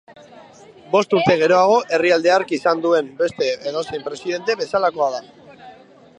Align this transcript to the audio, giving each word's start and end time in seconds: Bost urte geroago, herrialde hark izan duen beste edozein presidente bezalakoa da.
Bost 0.95 1.13
urte 1.17 1.35
geroago, 1.41 1.75
herrialde 1.97 2.33
hark 2.37 2.55
izan 2.59 2.81
duen 2.87 3.13
beste 3.23 3.53
edozein 3.73 4.09
presidente 4.09 4.61
bezalakoa 4.65 5.13
da. 5.19 5.25